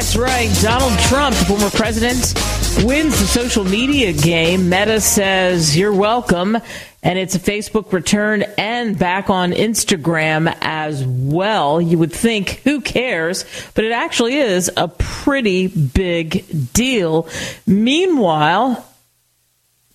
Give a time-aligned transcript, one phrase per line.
[0.00, 0.50] That's right.
[0.62, 2.32] Donald Trump, former president,
[2.86, 4.70] wins the social media game.
[4.70, 6.56] Meta says, You're welcome.
[7.02, 11.82] And it's a Facebook return and back on Instagram as well.
[11.82, 13.44] You would think, who cares?
[13.74, 17.28] But it actually is a pretty big deal.
[17.66, 18.82] Meanwhile,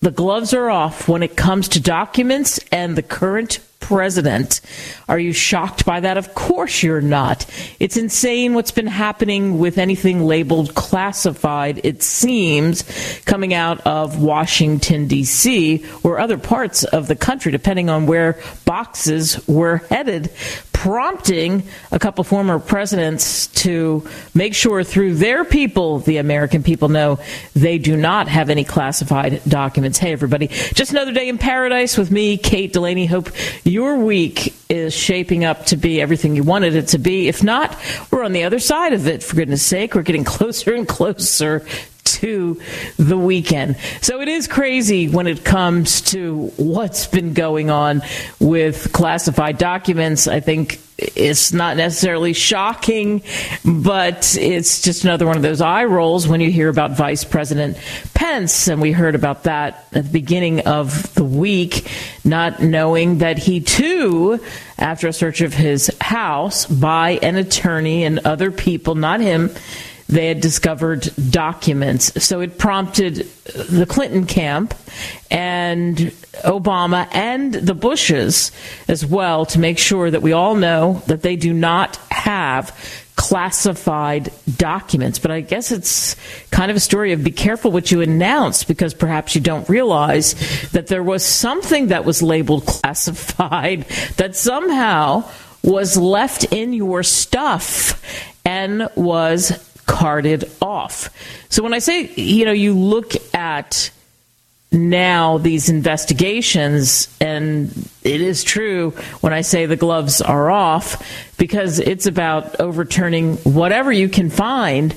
[0.01, 4.61] the gloves are off when it comes to documents and the current president.
[5.07, 6.17] Are you shocked by that?
[6.17, 7.45] Of course you're not.
[7.79, 12.83] It's insane what's been happening with anything labeled classified, it seems,
[13.25, 19.47] coming out of Washington, D.C., or other parts of the country, depending on where boxes
[19.47, 20.31] were headed,
[20.73, 27.19] prompting a couple former presidents to make sure through their people, the American people know
[27.55, 29.97] they do not have any classified documents.
[29.97, 30.47] Hey, everybody.
[30.47, 33.05] Just another day in paradise with me, Kate Delaney.
[33.05, 33.29] Hope
[33.75, 37.27] your week is shaping up to be everything you wanted it to be.
[37.27, 37.77] If not,
[38.09, 39.95] we're on the other side of it, for goodness sake.
[39.95, 41.67] We're getting closer and closer
[42.05, 42.59] to
[42.97, 43.77] the weekend.
[44.01, 48.01] So it is crazy when it comes to what's been going on
[48.39, 50.27] with classified documents.
[50.27, 53.21] I think it's not necessarily shocking,
[53.65, 57.77] but it's just another one of those eye rolls when you hear about Vice President
[58.13, 58.69] Pence.
[58.69, 61.91] And we heard about that at the beginning of the week,
[62.23, 64.39] not knowing that he too,
[64.77, 69.51] after a search of his house by an attorney and other people, not him,
[70.07, 72.23] they had discovered documents.
[72.23, 74.75] So it prompted the Clinton camp
[75.31, 75.97] and
[76.43, 78.51] Obama and the Bushes
[78.87, 82.77] as well to make sure that we all know that they do not have
[83.15, 85.19] classified documents.
[85.19, 86.15] But I guess it's
[86.51, 90.35] kind of a story of be careful what you announce because perhaps you don't realize
[90.71, 93.85] that there was something that was labeled classified
[94.17, 95.27] that somehow
[95.63, 98.01] was left in your stuff
[98.45, 99.51] and was
[99.85, 101.09] carted off.
[101.49, 103.91] So when I say, you know, you look at
[104.71, 107.71] now these investigations, and
[108.03, 108.91] it is true
[109.21, 114.93] when I say the gloves are off, because it's about overturning whatever you can find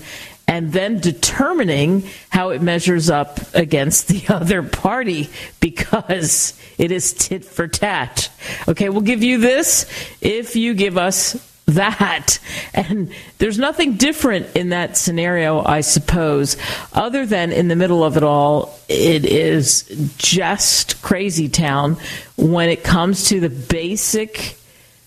[0.49, 5.29] and then determining how it measures up against the other party
[5.61, 8.31] because it is tit for tat.
[8.67, 9.87] Okay, we'll give you this
[10.23, 11.37] if you give us
[11.69, 12.39] that.
[12.75, 16.57] And there's nothing different in that scenario, I suppose,
[16.93, 19.83] other than in the middle of it all, it is
[20.19, 21.97] just crazy town
[22.37, 24.57] when it comes to the basic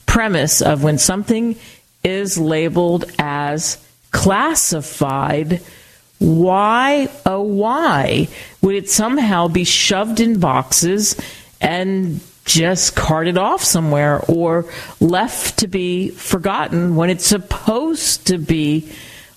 [0.06, 1.56] premise of when something
[2.04, 5.62] is labeled as classified.
[6.20, 8.28] Why, oh, why
[8.62, 11.20] would it somehow be shoved in boxes
[11.60, 14.66] and just carted off somewhere or
[15.00, 18.92] left to be forgotten when it's supposed to be,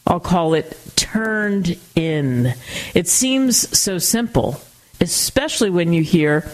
[0.07, 2.55] I'll call it, turned in.
[2.95, 4.61] It seems so simple,
[5.01, 6.51] especially when you hear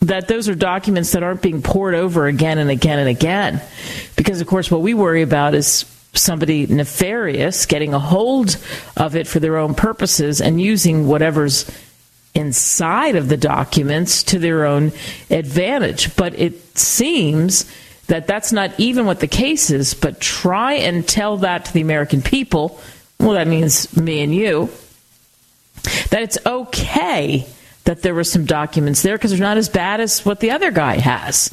[0.00, 3.60] that those are documents that aren't being poured over again and again and again.
[4.16, 8.56] Because, of course, what we worry about is somebody nefarious getting a hold
[8.96, 11.70] of it for their own purposes and using whatever's
[12.34, 14.92] inside of the documents to their own
[15.30, 16.14] advantage.
[16.16, 17.70] But it seems
[18.06, 21.80] that that's not even what the case is, but try and tell that to the
[21.80, 22.80] American people.
[23.20, 24.70] Well, that means me and you.
[26.10, 27.46] That it's okay
[27.88, 30.70] that there were some documents there because they're not as bad as what the other
[30.70, 31.50] guy has.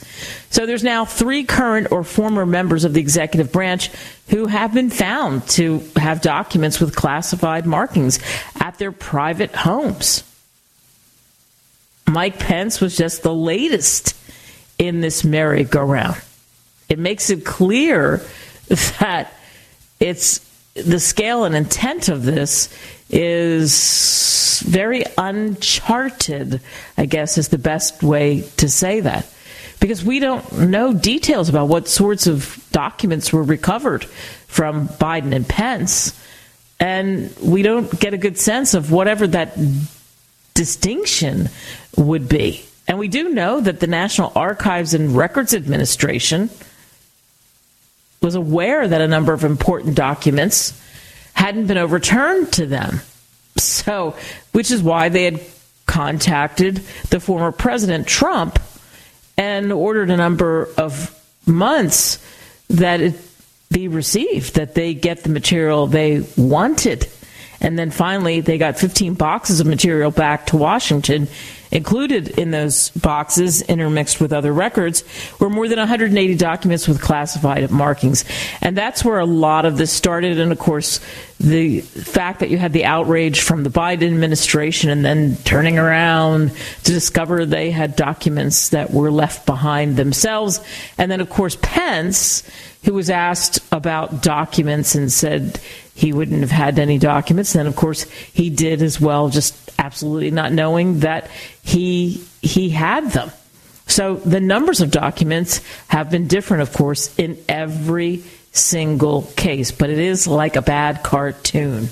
[0.49, 3.89] So there's now three current or former members of the executive branch
[4.29, 8.19] who have been found to have documents with classified markings
[8.59, 10.23] at their private homes.
[12.07, 14.15] Mike Pence was just the latest
[14.77, 16.21] in this merry-go-round.
[16.89, 18.21] It makes it clear
[18.99, 19.33] that
[19.99, 20.39] it's
[20.75, 22.69] the scale and intent of this
[23.09, 26.61] is very uncharted,
[26.97, 29.25] I guess is the best way to say that.
[29.79, 34.05] Because we don't know details about what sorts of documents were recovered
[34.47, 36.19] from Biden and Pence.
[36.79, 39.57] And we don't get a good sense of whatever that
[40.55, 41.49] distinction
[41.95, 42.65] would be.
[42.87, 46.49] And we do know that the National Archives and Records Administration
[48.21, 50.79] was aware that a number of important documents
[51.33, 53.01] hadn't been overturned to them.
[53.57, 54.15] So,
[54.51, 55.41] which is why they had
[55.85, 56.77] contacted
[57.09, 58.59] the former President Trump
[59.37, 61.11] and ordered a number of
[61.45, 62.25] months
[62.69, 63.15] that it
[63.71, 67.07] be received, that they get the material they wanted.
[67.61, 71.27] And then finally, they got 15 boxes of material back to Washington.
[71.71, 75.03] Included in those boxes, intermixed with other records,
[75.39, 78.23] were more than 180 documents with classified markings.
[78.61, 80.39] And that's where a lot of this started.
[80.39, 81.01] And of course,
[81.39, 86.51] the fact that you had the outrage from the Biden administration and then turning around
[86.83, 90.61] to discover they had documents that were left behind themselves.
[90.97, 92.49] And then, of course, Pence,
[92.85, 95.59] who was asked about documents and said
[95.95, 97.55] he wouldn't have had any documents.
[97.55, 101.31] And of course, he did as well, just absolutely not knowing that
[101.63, 103.31] he he had them.
[103.87, 109.89] So the numbers of documents have been different, of course, in every single case, but
[109.89, 111.89] it is like a bad cartoon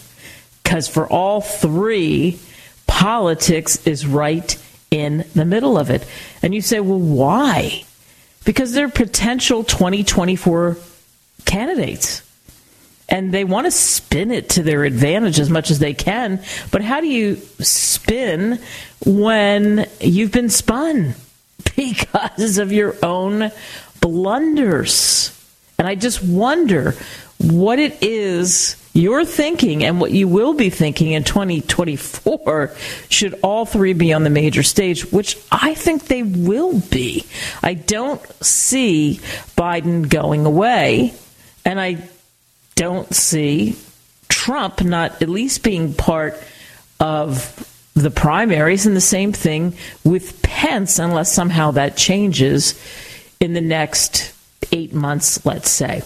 [0.64, 2.40] because for all three,
[2.88, 4.58] politics is right
[4.90, 6.06] in the middle of it.
[6.42, 7.84] And you say, well, why?
[8.44, 10.78] Because they're potential 2024
[11.46, 12.23] candidates
[13.10, 16.42] and they want to spin it to their advantage as much as they can.
[16.72, 18.60] But how do you spin
[19.06, 21.16] when you've been spun
[21.76, 23.52] because of your own
[24.00, 25.30] blunders?
[25.78, 26.96] And I just wonder
[27.40, 32.76] what it is you're thinking and what you will be thinking in 2024
[33.10, 37.26] should all three be on the major stage, which I think they will be.
[37.64, 39.20] I don't see
[39.58, 41.16] Biden going away.
[41.66, 42.08] And I
[42.75, 43.75] don't see
[44.30, 46.42] Trump not at least being part
[47.00, 52.80] of the primaries, and the same thing with Pence, unless somehow that changes
[53.40, 54.34] in the next
[54.72, 56.02] eight months, let's say.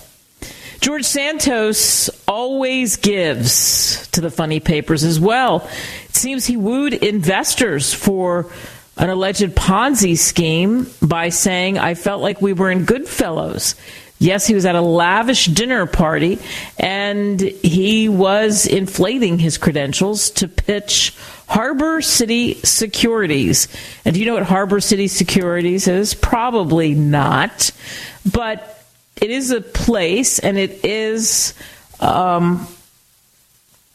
[0.82, 5.68] George Santos always gives to the funny papers as well.
[6.10, 8.52] It seems he wooed investors for
[8.98, 13.76] an alleged Ponzi scheme by saying, I felt like we were in Goodfellas.
[14.20, 16.40] Yes, he was at a lavish dinner party
[16.80, 21.16] and he was inflating his credentials to pitch
[21.48, 23.68] Harbor City Securities.
[24.06, 26.16] And do you know what Harbor City Securities is?
[26.16, 27.72] Probably not.
[28.32, 28.84] But
[29.22, 31.54] it is a place and it is
[32.00, 32.68] um,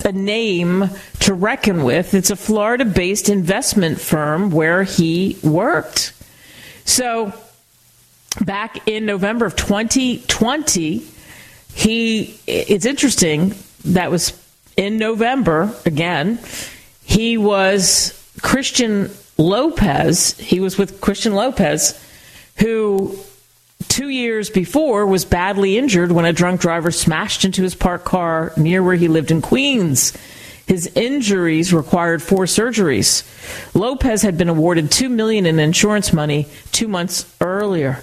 [0.05, 0.89] a name
[1.21, 2.15] to reckon with.
[2.15, 6.13] It's a Florida based investment firm where he worked.
[6.85, 7.33] So
[8.41, 11.07] back in November of 2020,
[11.75, 14.39] he, it's interesting, that was
[14.77, 16.39] in November again,
[17.05, 20.39] he was Christian Lopez.
[20.39, 22.03] He was with Christian Lopez,
[22.59, 23.19] who
[23.89, 28.53] two years before was badly injured when a drunk driver smashed into his parked car
[28.57, 30.17] near where he lived in Queens.
[30.67, 33.25] His injuries required four surgeries.
[33.75, 38.03] Lopez had been awarded two million in insurance money two months earlier.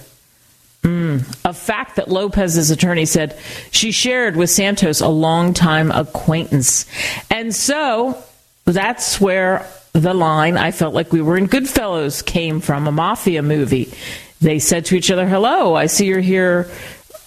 [0.82, 1.44] Mm.
[1.44, 3.38] A fact that Lopez's attorney said
[3.70, 6.86] she shared with Santos a longtime acquaintance.
[7.30, 8.22] And so
[8.64, 13.42] that's where the line, I felt like we were in Goodfellas, came from, a mafia
[13.42, 13.92] movie.
[14.40, 16.70] They said to each other, Hello, I see you're here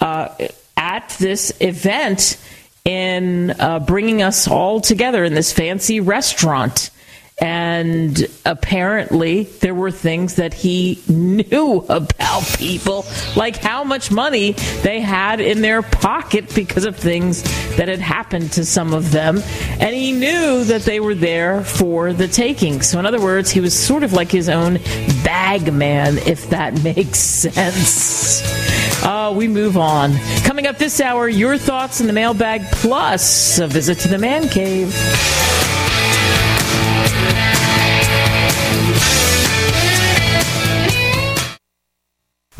[0.01, 0.29] uh,
[0.75, 2.37] at this event
[2.85, 6.89] in uh, bringing us all together in this fancy restaurant.
[7.43, 15.01] And apparently, there were things that he knew about people, like how much money they
[15.01, 17.43] had in their pocket because of things
[17.75, 19.41] that had happened to some of them.
[19.81, 22.81] And he knew that they were there for the taking.
[22.81, 24.75] So, in other words, he was sort of like his own
[25.25, 28.41] bag man, if that makes sense.
[29.03, 30.13] Uh, we move on.
[30.45, 34.47] Coming up this hour, your thoughts in the mailbag, plus a visit to the man
[34.47, 34.93] cave.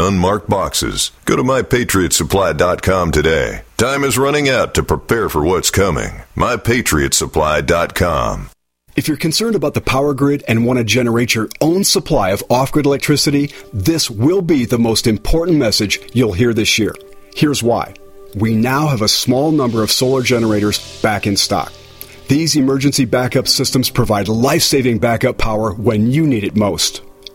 [0.00, 1.10] unmarked boxes.
[1.24, 3.62] Go to mypatriotsupply.com today.
[3.76, 6.22] Time is running out to prepare for what's coming.
[6.34, 8.50] mypatriotsupply.com.
[8.96, 12.42] If you're concerned about the power grid and want to generate your own supply of
[12.48, 16.94] off grid electricity, this will be the most important message you'll hear this year.
[17.34, 17.92] Here's why.
[18.34, 21.74] We now have a small number of solar generators back in stock.
[22.28, 27.02] These emergency backup systems provide life saving backup power when you need it most.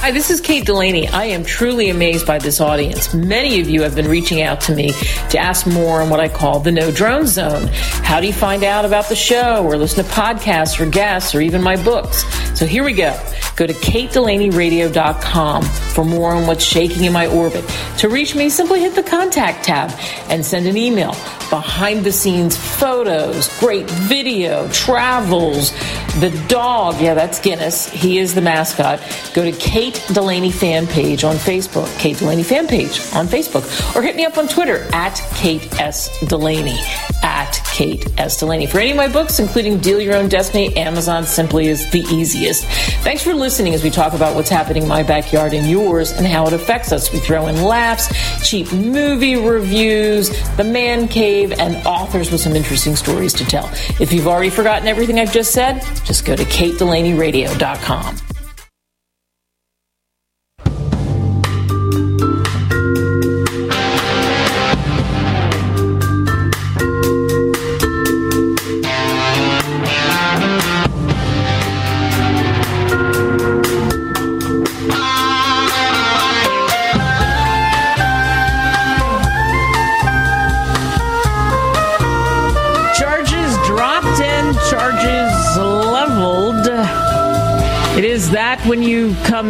[0.00, 1.08] Hi, this is Kate Delaney.
[1.08, 3.12] I am truly amazed by this audience.
[3.12, 4.92] Many of you have been reaching out to me
[5.30, 7.66] to ask more on what I call the no drone zone.
[7.72, 11.40] How do you find out about the show or listen to podcasts or guests or
[11.40, 12.22] even my books?
[12.56, 13.12] So here we go.
[13.56, 17.64] Go to katedelaneyradio.com for more on what's shaking in my orbit.
[17.98, 19.92] To reach me, simply hit the contact tab
[20.28, 21.10] and send an email.
[21.50, 25.72] Behind the scenes photos, great video, travels,
[26.20, 27.00] the dog.
[27.00, 27.88] Yeah, that's Guinness.
[27.88, 29.00] He is the mascot.
[29.34, 33.64] Go to Kate Delaney fan page on Facebook, Kate Delaney fan page on Facebook,
[33.94, 36.08] or hit me up on Twitter at Kate S.
[36.26, 36.78] Delaney.
[37.22, 38.38] At Kate S.
[38.38, 38.66] Delaney.
[38.66, 42.64] For any of my books, including Deal Your Own Destiny, Amazon simply is the easiest.
[43.02, 46.26] Thanks for listening as we talk about what's happening in my backyard and yours and
[46.26, 47.12] how it affects us.
[47.12, 48.08] We throw in laughs,
[48.48, 53.68] cheap movie reviews, the man cave, and authors with some interesting stories to tell.
[54.00, 58.27] If you've already forgotten everything I've just said, just go to katedelaneyradio.com.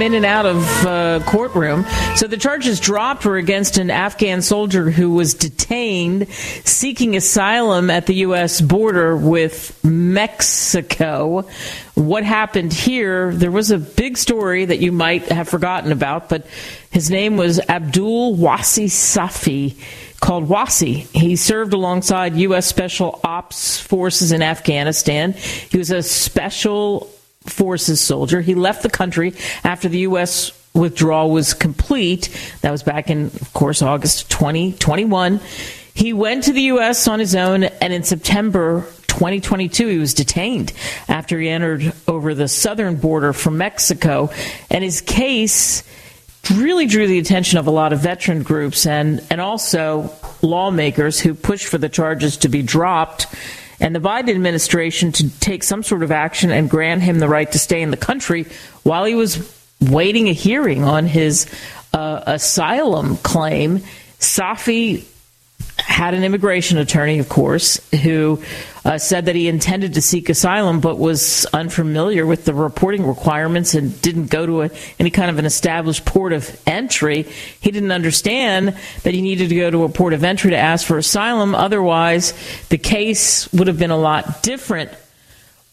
[0.09, 1.85] in and out of uh, courtroom.
[2.17, 8.07] So the charges dropped were against an Afghan soldier who was detained seeking asylum at
[8.07, 8.63] the U.S.
[8.63, 11.47] border with Mexico.
[11.95, 13.35] What happened here?
[13.35, 16.47] There was a big story that you might have forgotten about, but
[16.91, 19.77] his name was Abdul Wasi Safi
[20.21, 21.07] called WASI.
[21.15, 22.65] He served alongside U.S.
[22.65, 25.35] Special Ops Forces in Afghanistan.
[25.35, 27.13] He was a Special
[27.49, 28.41] Forces soldier.
[28.41, 30.53] He left the country after the U.S.
[30.75, 32.29] withdrawal was complete.
[32.63, 35.41] That was back in, of course, August 2021.
[35.95, 37.09] He went to the U.S.
[37.09, 40.73] on his own, and in September 2022, he was detained
[41.09, 44.31] after he entered over the southern border from Mexico.
[44.71, 45.83] And his case
[46.55, 51.35] really drew the attention of a lot of veteran groups and, and also lawmakers who
[51.35, 53.27] pushed for the charges to be dropped
[53.81, 57.51] and the Biden administration to take some sort of action and grant him the right
[57.53, 58.47] to stay in the country
[58.83, 61.47] while he was waiting a hearing on his
[61.93, 63.81] uh, asylum claim.
[64.19, 65.05] Safi
[65.79, 68.43] had an immigration attorney, of course, who
[68.89, 73.75] uh, said that he intended to seek asylum but was unfamiliar with the reporting requirements
[73.75, 77.25] and didn't go to a, any kind of an established port of entry.
[77.61, 80.87] He didn't understand that he needed to go to a port of entry to ask
[80.87, 81.55] for asylum.
[81.55, 82.33] Otherwise,
[82.71, 84.91] the case would have been a lot different.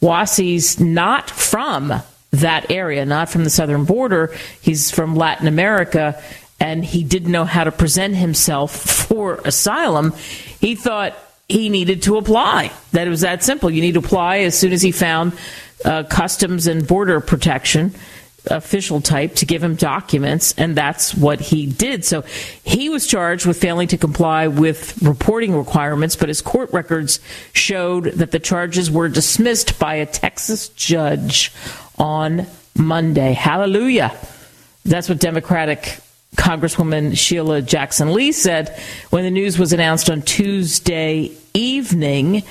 [0.01, 1.93] Wasi's not from
[2.31, 4.36] that area, not from the southern border.
[4.60, 6.22] He's from Latin America
[6.60, 8.75] and he didn't know how to present himself
[9.07, 10.13] for asylum,
[10.60, 11.17] he thought
[11.48, 12.72] he needed to apply.
[12.92, 13.70] That it was that simple.
[13.70, 15.34] You need to apply as soon as he found
[15.84, 17.94] uh, customs and border protection
[18.48, 22.06] official type to give him documents, and that's what he did.
[22.06, 22.22] So
[22.64, 27.20] he was charged with failing to comply with reporting requirements, but his court records
[27.54, 31.52] showed that the charges were dismissed by a Texas judge
[31.98, 32.46] on
[32.78, 33.34] Monday.
[33.34, 34.16] Hallelujah.
[34.84, 36.00] That's what Democratic
[36.36, 38.77] Congresswoman Sheila Jackson Lee said
[39.10, 42.44] when the news was announced on Tuesday evening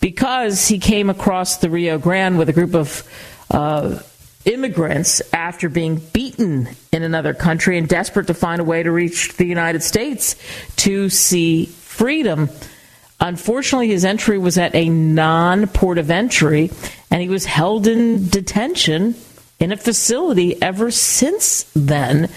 [0.00, 3.08] because he came across the Rio Grande with a group of
[3.50, 3.98] uh,
[4.44, 9.36] immigrants after being beaten in another country and desperate to find a way to reach
[9.36, 10.36] the United States
[10.76, 12.50] to see freedom.
[13.20, 16.70] Unfortunately, his entry was at a non port of entry,
[17.10, 19.14] and he was held in detention
[19.60, 22.28] in a facility ever since then.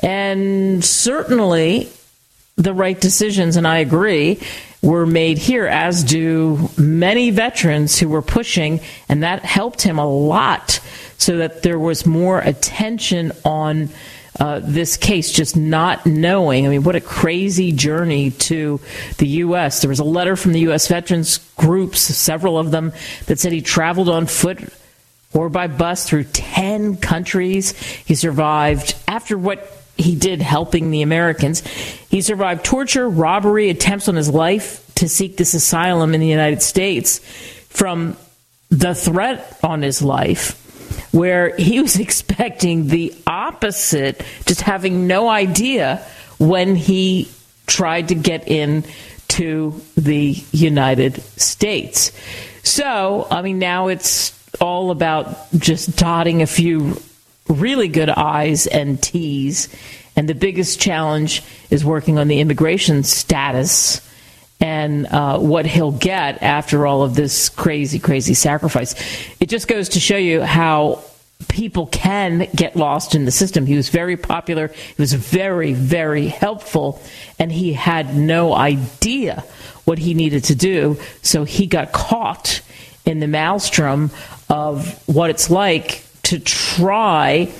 [0.00, 1.90] And certainly,
[2.56, 4.40] the right decisions, and I agree,
[4.82, 10.08] were made here, as do many veterans who were pushing, and that helped him a
[10.08, 10.80] lot
[11.18, 13.90] so that there was more attention on
[14.38, 16.64] uh, this case, just not knowing.
[16.64, 18.80] I mean, what a crazy journey to
[19.18, 19.82] the U.S.
[19.82, 20.88] There was a letter from the U.S.
[20.88, 22.92] veterans groups, several of them,
[23.26, 24.60] that said he traveled on foot
[25.34, 27.78] or by bus through 10 countries.
[27.78, 31.60] He survived after what he did helping the Americans.
[32.08, 36.62] He survived torture, robbery, attempts on his life to seek this asylum in the United
[36.62, 37.20] States
[37.68, 38.16] from
[38.70, 40.56] the threat on his life
[41.12, 46.04] where he was expecting the opposite, just having no idea
[46.38, 47.28] when he
[47.66, 48.84] tried to get in
[49.28, 52.12] to the United States.
[52.62, 57.00] So, I mean, now it's all about just dotting a few
[57.50, 59.68] really good I's and T's.
[60.16, 64.06] And the biggest challenge is working on the immigration status
[64.60, 68.94] and uh, what he'll get after all of this crazy, crazy sacrifice.
[69.40, 71.02] It just goes to show you how
[71.48, 73.64] people can get lost in the system.
[73.64, 77.00] He was very popular, he was very, very helpful,
[77.38, 79.44] and he had no idea
[79.84, 80.98] what he needed to do.
[81.22, 82.60] So he got caught
[83.06, 84.10] in the maelstrom
[84.50, 87.52] of what it's like to try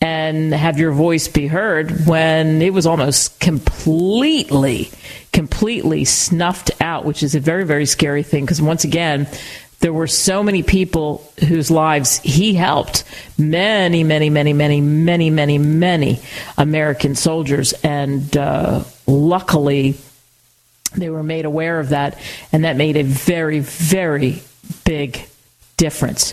[0.00, 4.90] and have your voice be heard when it was almost completely,
[5.32, 8.46] completely snuffed out, which is a very, very scary thing.
[8.46, 9.28] Because once again,
[9.80, 13.04] there were so many people whose lives he helped.
[13.36, 16.20] Many many many many many many many
[16.56, 17.74] american soldiers.
[17.84, 19.96] And uh, luckily
[20.96, 22.18] they were made aware of that.
[22.52, 24.42] And that made a very very
[24.86, 25.26] big
[25.76, 26.32] difference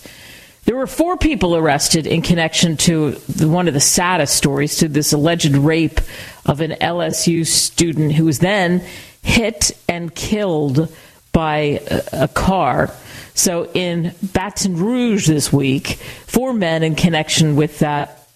[0.65, 5.12] there were four people arrested in connection to one of the saddest stories to this
[5.12, 6.00] alleged rape
[6.45, 8.84] of an LSU student who was then
[9.24, 10.93] hit and killed
[11.32, 12.93] by a, car.
[13.34, 15.88] So in Baton Rouge this week,
[16.28, 18.28] four men in connection with that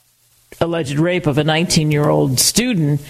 [0.62, 3.02] alleged rape of a 19 year old student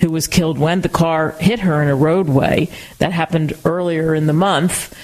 [0.00, 2.68] who was killed when the car hit her in a roadway.
[2.98, 4.96] That happened earlier in the month.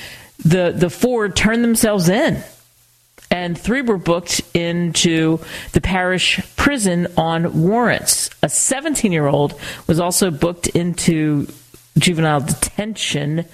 [0.45, 2.43] The, the four turned themselves in
[3.31, 5.39] and three were booked into
[5.73, 8.31] the parish prison on warrants.
[8.43, 11.47] A 17 year old was also booked into
[11.99, 13.45] juvenile detention.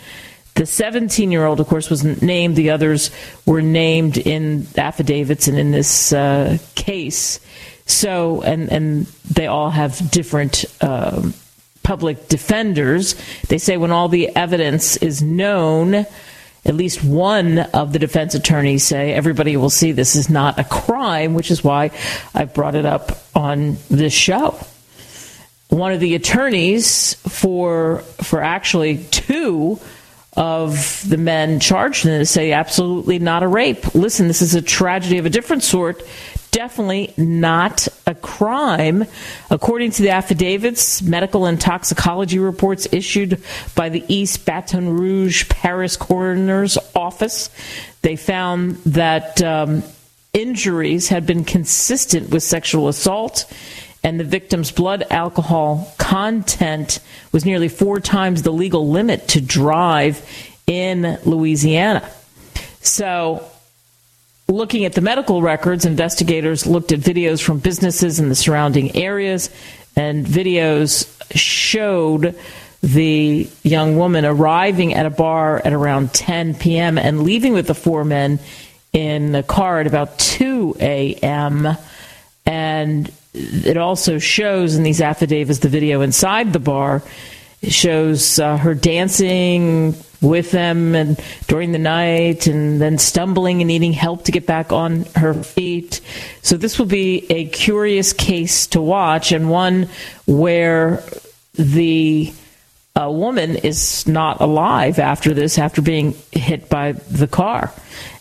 [0.54, 2.56] The 17 year old, of course, wasn't named.
[2.56, 3.10] The others
[3.44, 7.38] were named in affidavits and in this uh, case.
[7.84, 11.34] So, and, and they all have different um,
[11.82, 13.14] public defenders.
[13.48, 16.06] They say when all the evidence is known,
[16.66, 20.64] at least one of the defense attorneys say everybody will see this is not a
[20.64, 21.92] crime, which is why
[22.35, 24.59] I brought it up on this show.
[25.68, 29.79] One of the attorneys for for actually two
[30.37, 33.94] of the men charged in this say absolutely not a rape.
[33.94, 36.02] Listen, this is a tragedy of a different sort
[36.56, 39.04] definitely not a crime.
[39.50, 43.42] According to the affidavits, medical and toxicology reports issued
[43.74, 47.50] by the East Baton Rouge Parish Coroner's Office,
[48.00, 49.82] they found that um,
[50.32, 53.52] injuries had been consistent with sexual assault
[54.02, 57.00] and the victim's blood alcohol content
[57.32, 60.26] was nearly four times the legal limit to drive
[60.66, 62.08] in Louisiana.
[62.80, 63.46] So
[64.48, 69.50] Looking at the medical records, investigators looked at videos from businesses in the surrounding areas,
[69.96, 72.38] and videos showed
[72.80, 76.96] the young woman arriving at a bar at around 10 p.m.
[76.96, 78.38] and leaving with the four men
[78.92, 81.76] in the car at about 2 a.m.
[82.44, 87.02] And it also shows in these affidavits the video inside the bar
[87.62, 93.92] shows uh, her dancing with them and during the night and then stumbling and needing
[93.92, 96.00] help to get back on her feet.
[96.42, 99.88] So this will be a curious case to watch and one
[100.26, 101.02] where
[101.55, 102.33] the
[102.94, 107.72] uh, woman is not alive after this, after being hit by the car.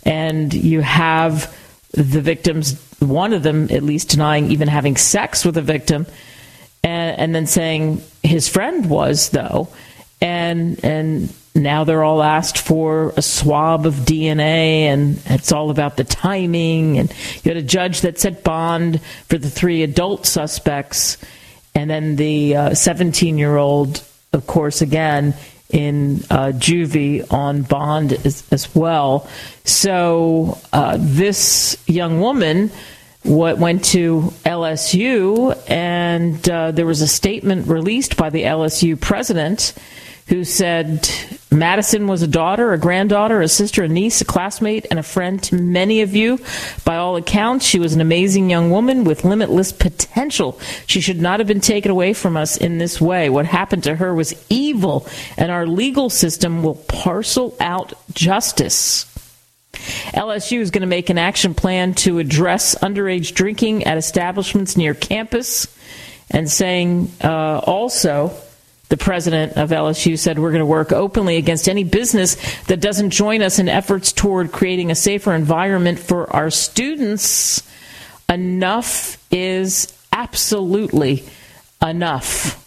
[0.04, 1.56] And you have
[1.92, 6.06] the victims, one of them at least denying even having sex with a victim,
[6.84, 9.70] and, and then saying his friend was, though
[10.22, 15.96] and and now they're all asked for a swab of DNA, and it's all about
[15.96, 16.98] the timing.
[17.00, 17.10] And
[17.44, 21.18] you had a judge that set bond for the three adult suspects,
[21.74, 25.34] and then the 17 uh, year old, of course, again
[25.70, 29.28] in uh, juvie on bond as, as well.
[29.64, 32.70] So uh, this young woman
[33.26, 39.74] what went to LSU, and uh, there was a statement released by the LSU president
[40.28, 41.08] who said
[41.52, 45.42] Madison was a daughter, a granddaughter, a sister, a niece, a classmate, and a friend
[45.44, 46.40] to many of you.
[46.84, 50.60] By all accounts, she was an amazing young woman with limitless potential.
[50.88, 53.30] She should not have been taken away from us in this way.
[53.30, 55.08] What happened to her was evil,
[55.38, 59.06] and our legal system will parcel out justice.
[60.14, 64.94] LSU is going to make an action plan to address underage drinking at establishments near
[64.94, 65.68] campus
[66.32, 68.36] and saying uh, also
[68.90, 73.10] the president of LSU said we're going to work openly against any business that doesn't
[73.10, 77.64] join us in efforts toward creating a safer environment for our students.
[78.30, 81.26] Enough is absolutely
[81.82, 82.62] enough.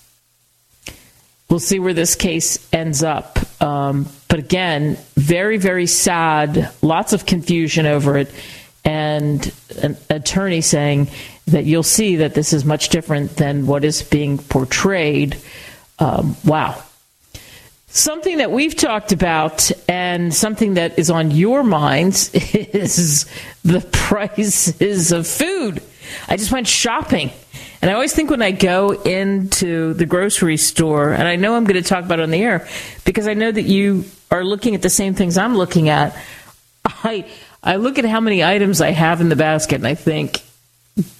[1.49, 3.39] We'll see where this case ends up.
[3.61, 8.33] Um, but again, very, very sad, lots of confusion over it,
[8.85, 11.09] and an attorney saying
[11.49, 15.37] that you'll see that this is much different than what is being portrayed
[15.99, 16.83] um, wow.
[17.89, 23.27] Something that we've talked about and something that is on your minds is
[23.65, 25.83] the prices of food.
[26.29, 27.31] I just went shopping.
[27.81, 31.65] And I always think when I go into the grocery store, and I know I'm
[31.65, 32.67] going to talk about it on the air
[33.05, 36.17] because I know that you are looking at the same things I'm looking at.
[36.85, 37.27] I
[37.63, 40.43] I look at how many items I have in the basket and I think,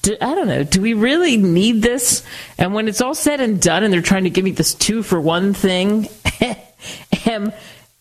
[0.03, 0.65] do, I don't know.
[0.65, 2.25] Do we really need this?
[2.59, 5.03] And when it's all said and done, and they're trying to give me this two
[5.03, 6.09] for one thing,
[7.27, 7.53] am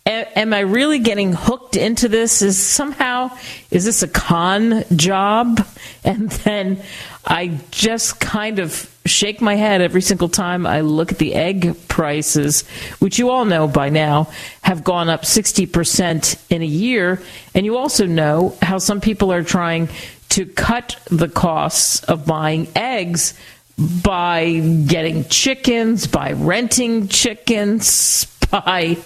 [0.08, 2.42] am I really getting hooked into this?
[2.42, 3.32] Is somehow
[3.72, 5.66] is this a con job?
[6.04, 6.82] And then
[7.26, 11.76] I just kind of shake my head every single time I look at the egg
[11.90, 12.66] prices,
[13.00, 14.30] which you all know by now
[14.62, 17.22] have gone up 60% in a year.
[17.54, 19.90] And you also know how some people are trying
[20.30, 23.34] to cut the costs of buying eggs
[23.78, 28.98] by getting chickens, by renting chickens, by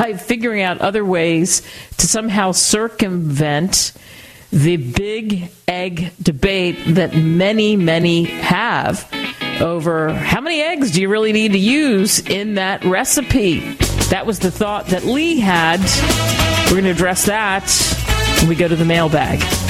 [0.00, 1.60] by figuring out other ways
[1.98, 3.92] to somehow circumvent
[4.50, 9.06] the big egg debate that many, many have
[9.60, 13.74] over how many eggs do you really need to use in that recipe.
[14.08, 15.80] That was the thought that Lee had.
[16.64, 17.70] We're going to address that
[18.38, 19.69] when we go to the mailbag.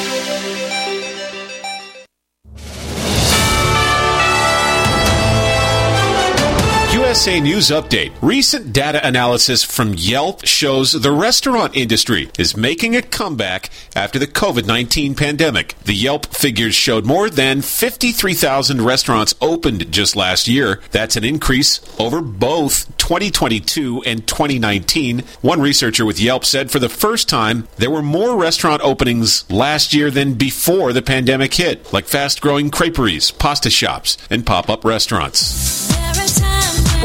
[7.11, 8.13] USA News Update.
[8.21, 14.27] Recent data analysis from Yelp shows the restaurant industry is making a comeback after the
[14.27, 15.75] COVID 19 pandemic.
[15.83, 20.79] The Yelp figures showed more than 53,000 restaurants opened just last year.
[20.91, 25.25] That's an increase over both 2022 and 2019.
[25.41, 29.93] One researcher with Yelp said for the first time, there were more restaurant openings last
[29.93, 34.85] year than before the pandemic hit, like fast growing creperies, pasta shops, and pop up
[34.85, 35.91] restaurants.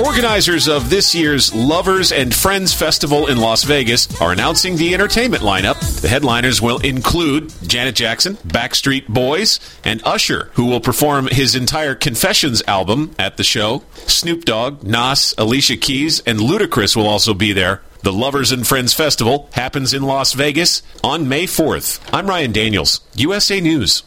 [0.04, 5.42] Organizers of this year's Lovers and Friends Festival in Las Vegas are announcing the entertainment
[5.42, 5.80] lineup.
[6.02, 11.94] The headliners will include Janet Jackson, Backstreet Boys, and Usher, who will perform his entire
[11.94, 13.85] Confessions album at the show.
[14.06, 17.80] Snoop Dogg, Nas, Alicia Keys, and Ludacris will also be there.
[18.02, 22.06] The Lovers and Friends Festival happens in Las Vegas on May 4th.
[22.12, 24.02] I'm Ryan Daniels, USA News.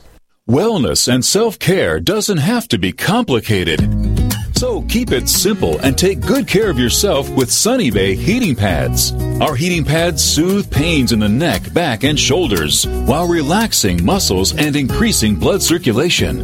[0.48, 4.29] Wellness and self care doesn't have to be complicated.
[4.60, 9.14] So keep it simple and take good care of yourself with Sunny Bay heating pads.
[9.40, 14.76] Our heating pads soothe pains in the neck, back, and shoulders while relaxing muscles and
[14.76, 16.44] increasing blood circulation.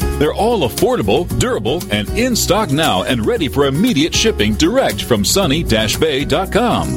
[0.21, 5.25] They're all affordable, durable, and in stock now and ready for immediate shipping direct from
[5.25, 6.95] sunny-bay.com.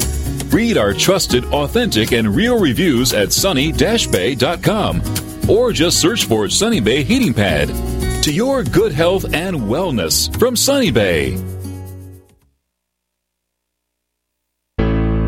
[0.50, 5.00] Read our trusted, authentic, and real reviews at sunny-bay.com
[5.48, 7.68] or just search for Sunny Bay Heating Pad.
[8.24, 11.42] To your good health and wellness from Sunny Bay.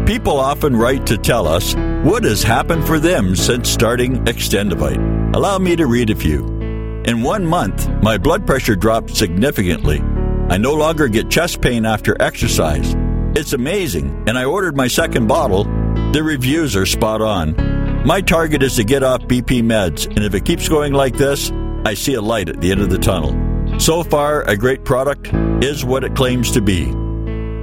[0.05, 5.35] People often write to tell us what has happened for them since starting Extendovite.
[5.35, 6.56] Allow me to read a few.
[7.07, 10.01] In one month, my blood pressure dropped significantly.
[10.49, 12.97] I no longer get chest pain after exercise.
[13.37, 15.65] It's amazing, and I ordered my second bottle.
[16.11, 17.55] The reviews are spot on.
[18.05, 21.53] My target is to get off BP meds, and if it keeps going like this,
[21.85, 23.79] I see a light at the end of the tunnel.
[23.79, 26.87] So far, a great product is what it claims to be.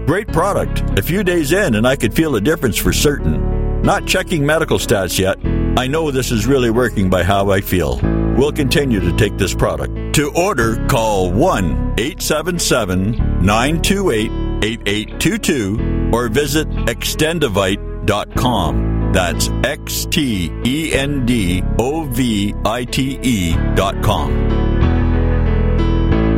[0.05, 0.97] Great product.
[0.97, 3.52] A few days in, and I could feel a difference for certain.
[3.83, 5.37] Not checking medical stats yet.
[5.77, 7.99] I know this is really working by how I feel.
[8.37, 10.15] We'll continue to take this product.
[10.15, 14.31] To order, call 1 877 928
[14.63, 19.11] 8822 or visit xtendovite.com.
[19.11, 24.31] That's X T E N D O V I T E dot com.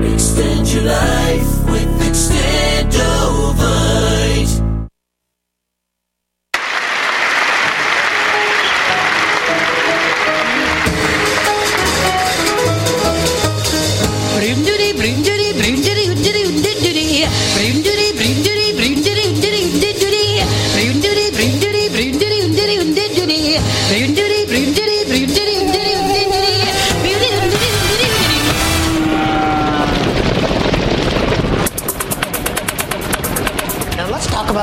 [0.03, 3.85] Extend your life with Extendovite.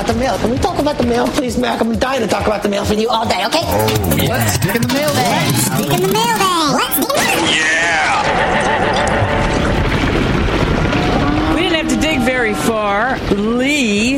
[0.03, 0.39] About the mail.
[0.39, 1.81] Can we talk about the mail, please, Mac?
[1.81, 3.63] I'm dying to talk about the mail with you all day, okay?
[3.63, 4.31] Oh, yeah.
[4.31, 5.53] Let's dig in the mail bag.
[5.53, 6.75] Let's dig in the mail bag.
[6.75, 7.43] Let's dig in the
[11.47, 13.19] mail We didn't have to dig very far.
[13.31, 14.17] Lee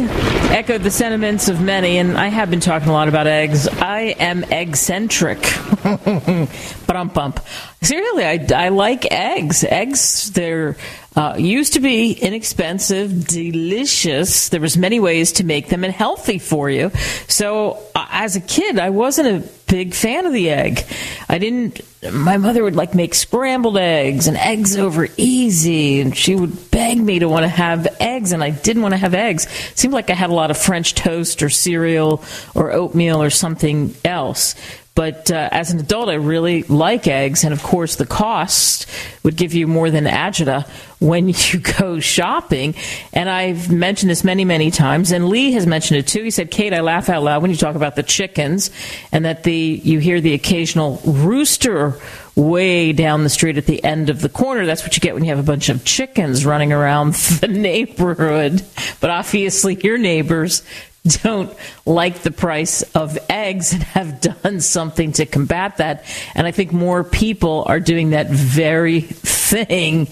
[0.54, 3.68] echoed the sentiments of many, and I have been talking a lot about eggs.
[3.68, 5.40] I am egg-centric.
[5.40, 5.63] but
[6.96, 7.40] I'm bump.
[7.82, 9.64] Seriously, I, I like eggs.
[9.64, 10.76] Eggs, they're
[11.16, 14.48] uh, used to be inexpensive, delicious.
[14.48, 16.90] There was many ways to make them and healthy for you.
[17.28, 20.84] So uh, as a kid, I wasn't a big fan of the egg.
[21.28, 21.80] I didn't.
[22.12, 26.98] My mother would like make scrambled eggs and eggs over easy, and she would beg
[26.98, 29.46] me to want to have eggs, and I didn't want to have eggs.
[29.46, 33.30] It seemed like I had a lot of French toast or cereal or oatmeal or
[33.30, 34.54] something else.
[34.94, 38.86] But uh, as an adult, I really like eggs, and of course, the cost
[39.24, 40.68] would give you more than agita
[41.00, 42.76] when you go shopping.
[43.12, 46.22] And I've mentioned this many, many times, and Lee has mentioned it too.
[46.22, 48.70] He said, "Kate, I laugh out loud when you talk about the chickens,
[49.10, 51.98] and that the you hear the occasional rooster."
[52.36, 54.66] Way down the street at the end of the corner.
[54.66, 58.60] That's what you get when you have a bunch of chickens running around the neighborhood.
[59.00, 60.64] But obviously, your neighbors
[61.04, 66.04] don't like the price of eggs and have done something to combat that.
[66.34, 70.08] And I think more people are doing that very thing.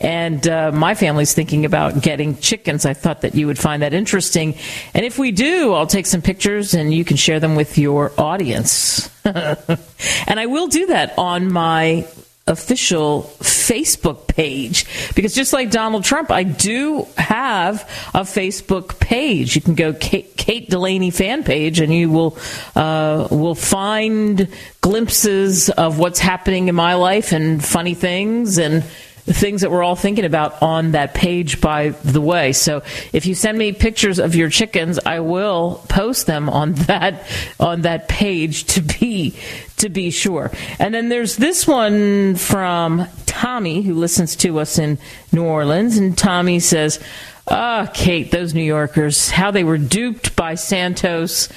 [0.00, 2.86] And uh, my family's thinking about getting chickens.
[2.86, 4.56] I thought that you would find that interesting.
[4.94, 8.12] And if we do, I'll take some pictures and you can share them with your
[8.16, 9.10] audience.
[9.24, 12.06] and I will do that on my
[12.48, 17.82] official Facebook page because just like Donald Trump, I do have
[18.14, 19.56] a Facebook page.
[19.56, 22.38] You can go Kate, Kate Delaney fan page, and you will
[22.76, 24.48] uh, will find
[24.80, 28.84] glimpses of what's happening in my life and funny things and
[29.26, 32.52] the things that we're all thinking about on that page, by the way.
[32.52, 37.26] So if you send me pictures of your chickens, I will post them on that
[37.60, 39.36] on that page to be
[39.78, 40.50] to be sure.
[40.78, 44.98] And then there's this one from Tommy who listens to us in
[45.32, 47.00] New Orleans, and Tommy says.
[47.48, 51.48] Ah, oh, Kate, those New Yorkers, how they were duped by Santos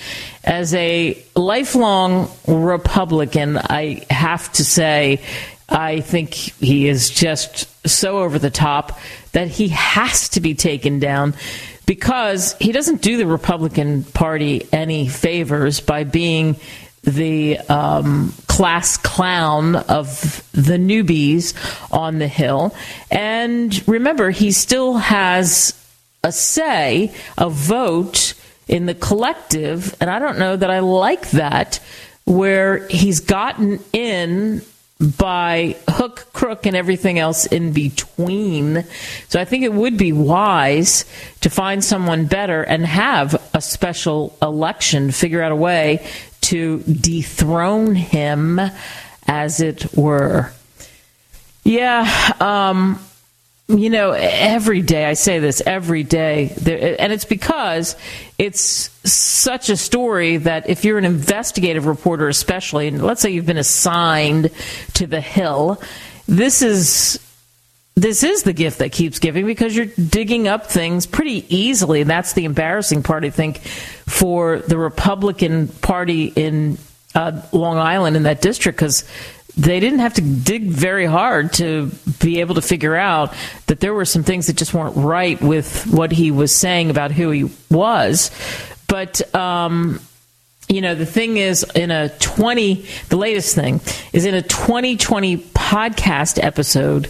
[0.43, 3.57] as a lifelong Republican.
[3.57, 5.19] I have to say,
[5.69, 8.99] I think he is just so over the top
[9.31, 11.35] that he has to be taken down
[11.85, 16.55] because he doesn't do the Republican Party any favors by being
[17.03, 21.53] the um, class clown of the newbies
[21.91, 22.75] on the Hill.
[23.09, 25.73] And remember, he still has
[26.23, 28.33] a say, a vote
[28.67, 29.95] in the collective.
[29.99, 31.79] And I don't know that I like that,
[32.25, 34.61] where he's gotten in
[35.17, 38.83] by hook, crook, and everything else in between.
[39.29, 41.05] So I think it would be wise
[41.41, 46.05] to find someone better and have a special election, figure out a way
[46.41, 48.59] to dethrone him,
[49.27, 50.51] as it were.
[51.63, 52.99] Yeah, um,
[53.69, 56.49] you know, every day I say this every day,
[56.99, 57.95] and it's because
[58.39, 63.45] it's such a story that if you're an investigative reporter, especially, and let's say you've
[63.45, 64.49] been assigned
[64.95, 65.81] to the Hill,
[66.27, 67.19] this is
[67.95, 72.09] this is the gift that keeps giving because you're digging up things pretty easily, and
[72.09, 76.79] that's the embarrassing part, I think, for the Republican Party in
[77.13, 79.07] uh, Long Island in that district because
[79.59, 81.91] they didn't have to dig very hard to
[82.21, 83.33] be able to figure out
[83.67, 87.11] that there were some things that just weren't right with what he was saying about
[87.11, 88.31] who he was.
[88.87, 89.99] But, um,
[90.69, 93.81] you know, the thing is, in a 20, the latest thing
[94.13, 97.09] is in a 2020 podcast episode,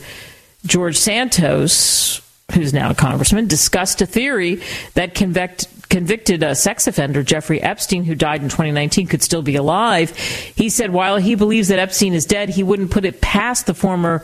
[0.65, 2.19] George Santos,
[2.53, 4.63] who's now a congressman, discussed a theory
[4.95, 9.55] that convict, convicted a sex offender, Jeffrey Epstein, who died in 2019, could still be
[9.55, 10.15] alive.
[10.15, 13.73] He said while he believes that Epstein is dead, he wouldn't put it past the
[13.73, 14.23] former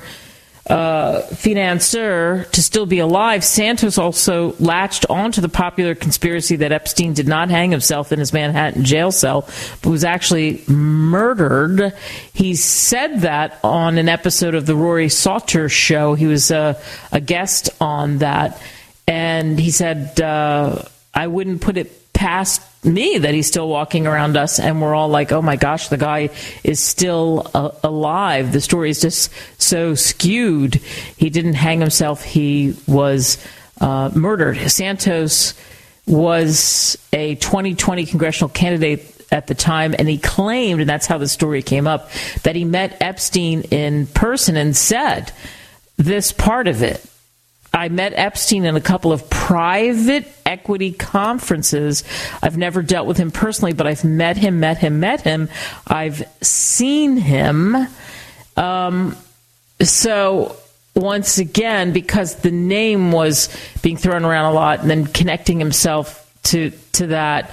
[0.68, 3.44] uh, financier to still be alive.
[3.44, 8.34] Santos also latched onto the popular conspiracy that Epstein did not hang himself in his
[8.34, 9.48] Manhattan jail cell,
[9.82, 11.94] but was actually murdered.
[12.34, 16.16] He said that on an episode of the Rory Sauter show.
[16.16, 16.80] He was a,
[17.12, 18.60] a guest on that.
[19.08, 20.82] And he said, uh,
[21.16, 25.10] I wouldn't put it past me that he's still walking around us and we're all
[25.10, 26.30] like oh my gosh the guy
[26.64, 28.52] is still uh, alive.
[28.52, 30.76] The story is just so skewed.
[31.18, 32.24] He didn't hang himself.
[32.24, 33.38] He was
[33.82, 34.58] uh, murdered.
[34.70, 35.54] Santos
[36.06, 41.28] was a 2020 congressional candidate at the time and he claimed and that's how the
[41.28, 42.12] story came up
[42.44, 45.32] that he met epstein in person and said
[45.98, 47.04] this part of it
[47.76, 52.06] I met Epstein in a couple of private equity conferences.
[52.42, 55.50] I've never dealt with him personally, but I've met him, met him, met him.
[55.86, 57.76] I've seen him.
[58.56, 59.18] Um,
[59.82, 60.56] so
[60.96, 66.22] once again, because the name was being thrown around a lot, and then connecting himself
[66.44, 67.52] to to that,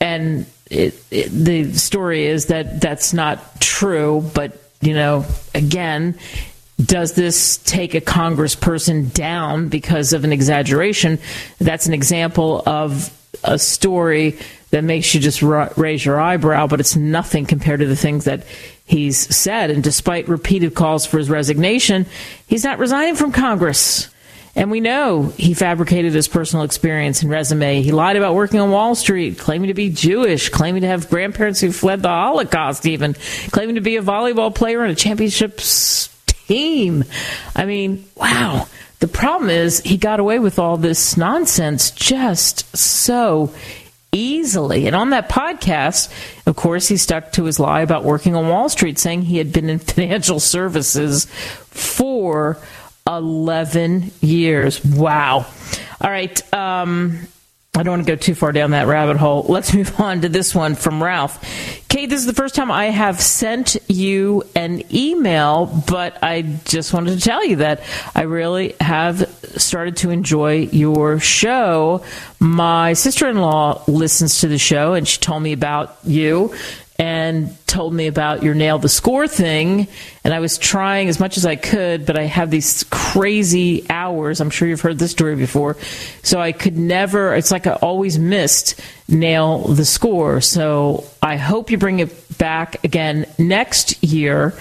[0.00, 4.28] and it, it, the story is that that's not true.
[4.34, 6.18] But you know, again,
[6.82, 11.18] does this take a congressperson down because of an exaggeration?
[11.58, 13.12] That's an example of
[13.42, 14.38] a story
[14.70, 18.44] that makes you just raise your eyebrow, but it's nothing compared to the things that
[18.84, 19.70] he's said.
[19.70, 22.06] And despite repeated calls for his resignation,
[22.46, 24.08] he's not resigning from Congress.
[24.54, 27.82] And we know he fabricated his personal experience and resume.
[27.82, 31.60] He lied about working on Wall Street, claiming to be Jewish, claiming to have grandparents
[31.60, 33.14] who fled the Holocaust, even
[33.50, 36.10] claiming to be a volleyball player in a championships
[36.48, 38.66] I mean, wow.
[39.00, 43.52] The problem is he got away with all this nonsense just so
[44.12, 44.86] easily.
[44.86, 46.10] And on that podcast,
[46.46, 49.52] of course, he stuck to his lie about working on Wall Street, saying he had
[49.52, 52.58] been in financial services for
[53.06, 54.84] 11 years.
[54.84, 55.46] Wow.
[56.00, 56.54] All right.
[56.54, 57.28] Um,
[57.78, 59.46] I don't want to go too far down that rabbit hole.
[59.48, 61.38] Let's move on to this one from Ralph.
[61.88, 66.92] Kate, this is the first time I have sent you an email, but I just
[66.92, 67.82] wanted to tell you that
[68.16, 72.02] I really have started to enjoy your show.
[72.40, 76.54] My sister in law listens to the show, and she told me about you
[76.98, 79.86] and told me about your nail the score thing.
[80.24, 84.40] And i was trying as much as i could but i have these crazy hours.
[84.40, 85.76] I'm sure you've heard this story before.
[86.22, 90.40] So i could never it's like i always missed nail the score.
[90.40, 94.54] So i hope you bring it back again next year.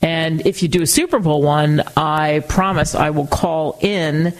[0.00, 4.34] And if you do a super bowl one i promise i will call in.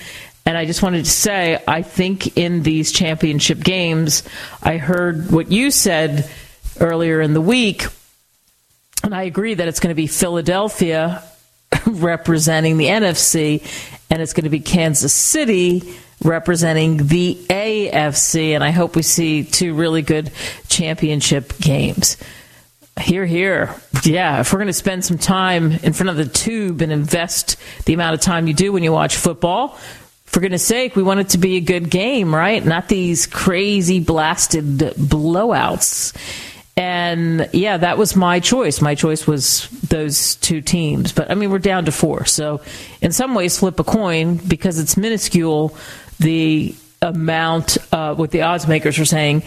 [0.44, 4.24] And I just wanted to say, I think in these championship games,
[4.60, 6.28] I heard what you said
[6.80, 7.86] earlier in the week.
[9.02, 11.22] And I agree that it's going to be Philadelphia
[11.86, 13.62] representing the NFC,
[14.10, 18.50] and it's going to be Kansas City representing the AFC.
[18.52, 20.30] And I hope we see two really good
[20.68, 22.16] championship games.
[23.00, 23.74] Hear, hear.
[24.04, 27.56] Yeah, if we're going to spend some time in front of the tube and invest
[27.86, 29.78] the amount of time you do when you watch football,
[30.26, 32.64] for goodness sake, we want it to be a good game, right?
[32.64, 36.16] Not these crazy blasted blowouts.
[36.76, 38.80] And yeah, that was my choice.
[38.80, 41.12] My choice was those two teams.
[41.12, 42.24] But I mean, we're down to four.
[42.24, 42.62] So
[43.00, 45.76] in some ways, flip a coin because it's minuscule.
[46.18, 49.42] The amount, uh, what the odds makers are saying,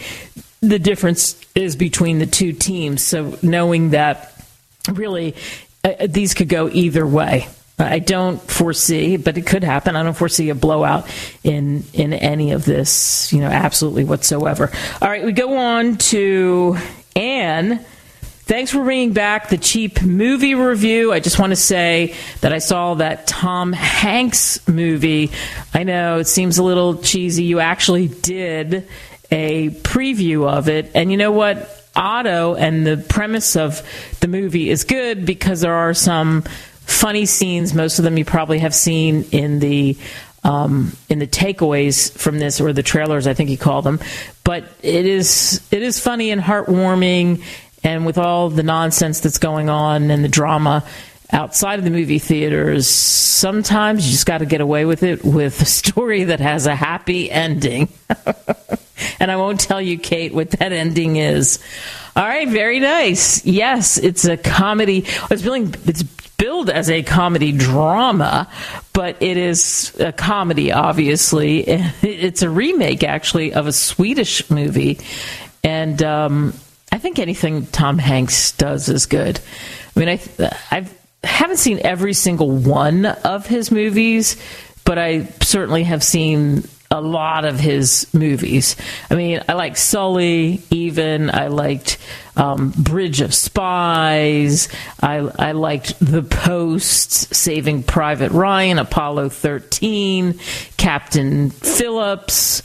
[0.61, 3.01] the difference is between the two teams.
[3.01, 4.33] So knowing that
[4.91, 5.35] really
[5.83, 7.47] uh, these could go either way.
[7.77, 9.97] I don't foresee, but it could happen.
[9.97, 11.09] I don't foresee a blowout
[11.43, 14.71] in in any of this, you know, absolutely whatsoever.
[15.01, 16.77] All right, we go on to
[17.15, 17.85] Anne.
[18.47, 21.11] Thanks for bringing back the cheap movie review.
[21.11, 25.31] I just want to say that I saw that Tom Hanks movie.
[25.73, 27.45] I know it seems a little cheesy.
[27.45, 28.87] You actually did
[29.31, 30.91] a preview of it.
[30.93, 31.89] And you know what?
[31.95, 33.81] Otto and the premise of
[34.19, 36.43] the movie is good because there are some
[36.81, 37.73] funny scenes.
[37.73, 39.97] Most of them you probably have seen in the
[40.45, 43.99] um, in the takeaways from this or the trailers, I think you call them.
[44.43, 47.43] But it is it is funny and heartwarming,
[47.83, 50.85] and with all the nonsense that's going on and the drama
[51.31, 55.59] outside of the movie theaters, sometimes you just got to get away with it with
[55.61, 57.89] a story that has a happy ending.
[59.19, 61.57] and I won't tell you, Kate, what that ending is.
[62.15, 63.43] All right, very nice.
[63.45, 65.05] Yes, it's a comedy.
[65.29, 66.03] It's really it's
[66.37, 68.49] billed as a comedy drama,
[68.93, 71.65] but it is a comedy, obviously.
[72.01, 74.99] It's a remake, actually, of a Swedish movie.
[75.63, 76.53] And um,
[76.91, 79.39] I think anything Tom Hanks does is good.
[79.95, 80.19] I mean, I,
[80.71, 84.37] I've, haven't seen every single one of his movies,
[84.85, 88.75] but I certainly have seen a lot of his movies.
[89.09, 91.29] I mean, I like Sully, even.
[91.29, 91.97] I liked
[92.37, 94.69] um, Bridge of Spies.
[95.01, 100.39] I, I liked The Post, Saving Private Ryan, Apollo 13,
[100.77, 102.61] Captain Phillips.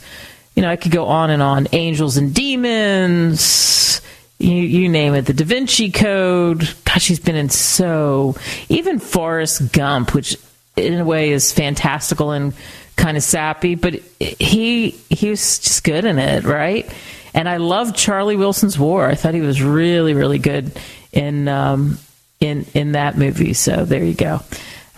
[0.55, 1.67] You know, I could go on and on.
[1.71, 4.01] Angels and Demons.
[4.37, 5.25] You, you name it.
[5.25, 6.67] The Da Vinci Code.
[6.83, 8.35] Gosh, he's been in so.
[8.69, 10.35] Even Forrest Gump, which
[10.75, 12.53] in a way is fantastical and
[13.01, 16.87] kind of sappy, but he he was just good in it, right?
[17.33, 19.07] And I loved Charlie Wilson's War.
[19.07, 20.71] I thought he was really really good
[21.11, 21.97] in um,
[22.39, 23.53] in in that movie.
[23.53, 24.33] So there you go.
[24.33, 24.43] All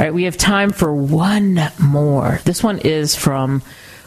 [0.05, 2.39] right, we have time for one more.
[2.43, 3.61] This one is from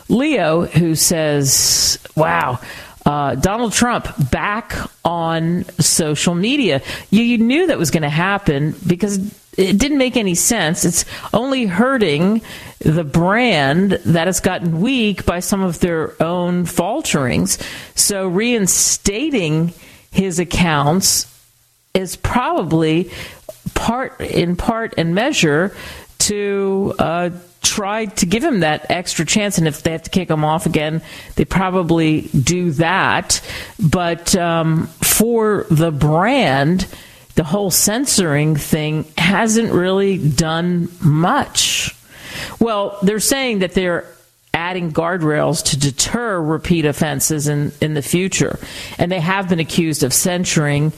[0.09, 2.61] Leo, who says, "Wow."
[3.07, 4.75] Uh, Donald Trump back
[5.05, 6.83] on social media.
[7.11, 9.19] You, you knew that was going to happen because
[9.57, 10.85] it didn't make any sense.
[10.85, 12.43] It's only hurting
[12.79, 17.59] the brand that has gotten weak by some of their own falterings.
[17.95, 19.73] So reinstating
[20.11, 21.33] his accounts
[21.95, 23.11] is probably
[23.75, 25.75] part, in part and measure,
[26.19, 27.31] to uh,
[27.63, 29.59] try to give him that extra chance.
[29.59, 31.03] And if they have to kick him off again,
[31.35, 33.41] they probably do that.
[33.79, 36.87] But um, for the brand,
[37.37, 41.95] the whole censoring thing hasn't really done much.
[42.59, 44.07] Well, they're saying that they're
[44.53, 48.59] adding guardrails to deter repeat offenses in, in the future.
[48.99, 50.93] And they have been accused of censoring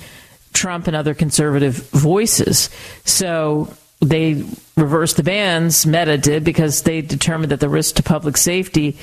[0.53, 2.70] Trump and other conservative voices.
[3.05, 4.45] So they
[4.76, 8.97] reversed the bans, Meta did, because they determined that the risk to public safety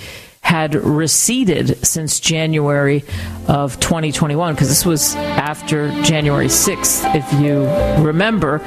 [0.45, 3.03] had receded since January
[3.47, 7.65] of 2021, because this was after January 6th, if you
[8.05, 8.61] remember.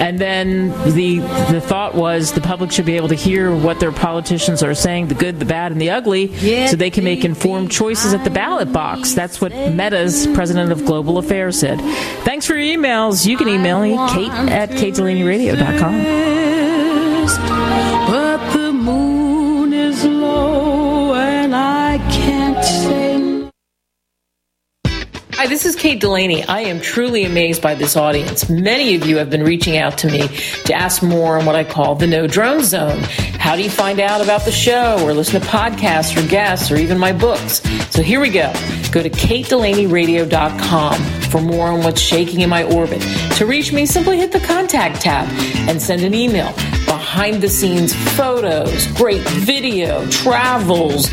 [0.00, 1.18] And then the
[1.52, 5.06] the thought was the public should be able to hear what their politicians are saying,
[5.06, 8.30] the good, the bad, and the ugly, so they can make informed choices at the
[8.30, 9.14] ballot box.
[9.14, 11.80] That's what Meta's president of global affairs said.
[12.24, 13.24] Thanks for your emails.
[13.24, 16.39] You can email me, Kate at katedelaneyradio.com.
[25.40, 26.44] Hi, this is Kate Delaney.
[26.44, 28.50] I am truly amazed by this audience.
[28.50, 30.28] Many of you have been reaching out to me
[30.66, 32.98] to ask more on what I call the no drone zone.
[33.38, 36.76] How do you find out about the show or listen to podcasts or guests or
[36.76, 37.62] even my books?
[37.88, 38.52] So here we go.
[38.92, 43.00] Go to katedelaneyradio.com for more on what's shaking in my orbit.
[43.36, 45.26] To reach me, simply hit the contact tab
[45.70, 46.52] and send an email.
[46.84, 51.08] Behind the scenes photos, great video, travels,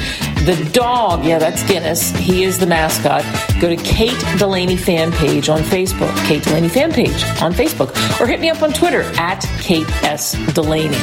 [0.45, 2.11] the dog, yeah, that's Guinness.
[2.11, 3.23] He is the mascot.
[3.59, 8.27] Go to Kate Delaney fan page on Facebook, Kate Delaney fan page on Facebook, or
[8.27, 10.33] hit me up on Twitter at Kate S.
[10.53, 10.97] Delaney,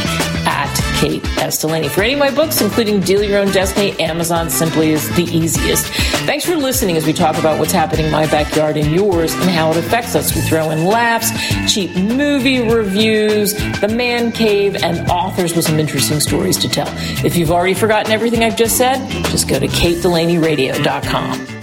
[0.94, 1.22] Kate.
[1.52, 1.88] Delaney.
[1.88, 5.86] For any of my books, including Deal Your Own Destiny, Amazon simply is the easiest.
[6.24, 9.50] Thanks for listening as we talk about what's happening in my backyard and yours and
[9.50, 10.34] how it affects us.
[10.34, 11.30] We throw in laughs,
[11.72, 16.88] cheap movie reviews, the man cave, and authors with some interesting stories to tell.
[17.24, 21.53] If you've already forgotten everything I've just said, just go to katedelaneyradio.com.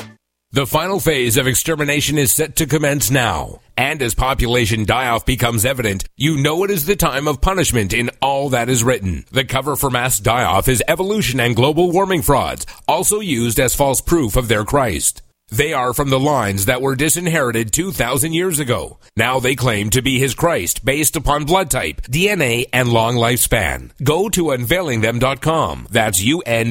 [0.53, 3.61] The final phase of extermination is set to commence now.
[3.77, 8.09] And as population die-off becomes evident, you know it is the time of punishment in
[8.21, 9.23] all that is written.
[9.31, 14.01] The cover for mass die-off is evolution and global warming frauds, also used as false
[14.01, 15.21] proof of their Christ.
[15.47, 18.99] They are from the lines that were disinherited 2,000 years ago.
[19.15, 23.91] Now they claim to be his Christ based upon blood type, DNA, and long lifespan.
[24.03, 25.87] Go to unveilingthem.com.
[25.89, 26.65] That's U-N-V-E-I-L-I-N-G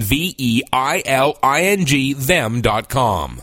[2.13, 3.43] them.com.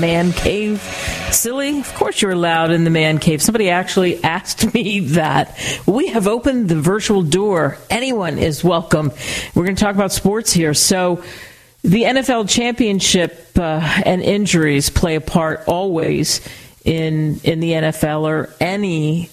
[0.00, 0.80] Man cave.
[1.30, 1.80] Silly.
[1.80, 3.42] Of course you're allowed in the man cave.
[3.42, 5.58] Somebody actually asked me that.
[5.86, 7.78] We have opened the virtual door.
[7.90, 9.12] Anyone is welcome.
[9.54, 10.74] We're going to talk about sports here.
[10.74, 11.22] So,
[11.82, 16.46] the NFL championship uh, and injuries play a part always
[16.84, 19.30] in in the NFL or any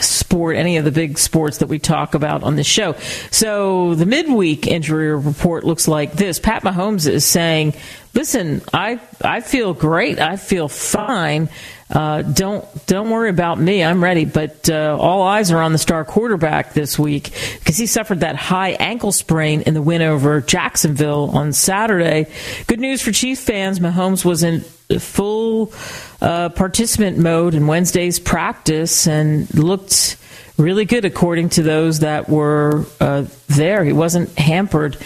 [0.00, 2.94] sport, any of the big sports that we talk about on the show.
[3.30, 6.38] So the midweek injury report looks like this.
[6.38, 7.74] Pat Mahomes is saying,
[8.14, 10.20] "Listen, I I feel great.
[10.20, 11.48] I feel fine.
[11.90, 13.82] Uh, don't don't worry about me.
[13.82, 17.86] I'm ready." But uh, all eyes are on the star quarterback this week because he
[17.86, 22.26] suffered that high ankle sprain in the win over Jacksonville on Saturday.
[22.66, 24.62] Good news for Chief fans: Mahomes was in
[24.98, 25.72] full
[26.20, 30.16] uh, participant mode in Wednesday's practice and looked
[30.56, 33.84] really good according to those that were uh, there.
[33.84, 34.96] He wasn't hampered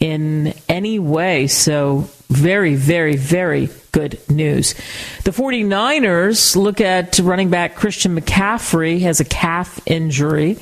[0.00, 1.46] in any way.
[1.46, 4.74] So, very, very, very good news.
[5.22, 10.58] The 49ers look at running back Christian McCaffrey has a calf injury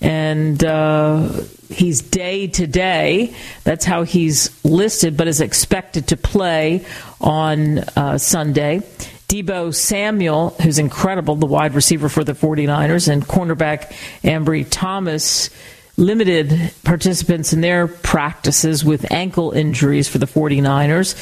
[0.00, 1.28] and uh,
[1.68, 3.34] he's day to day.
[3.64, 6.84] That's how he's listed, but is expected to play
[7.20, 8.82] on uh, Sunday.
[9.28, 13.92] Deebo Samuel, who's incredible, the wide receiver for the 49ers, and cornerback
[14.22, 15.50] Ambry Thomas
[15.96, 21.16] limited participants in their practices with ankle injuries for the 49ers,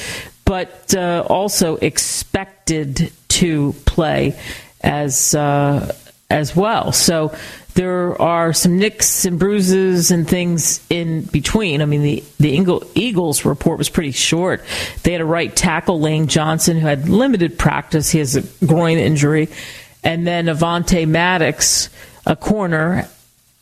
[0.44, 4.38] but uh, also expected to play
[4.82, 5.94] as uh,
[6.30, 6.92] as well.
[6.92, 7.34] So
[7.74, 11.82] there are some nicks and bruises and things in between.
[11.82, 12.50] I mean, the, the
[12.94, 14.64] Eagles report was pretty short.
[15.02, 18.10] They had a right tackle, Lane Johnson, who had limited practice.
[18.10, 19.48] He has a groin injury.
[20.04, 21.88] And then Avante Maddox,
[22.26, 23.08] a corner,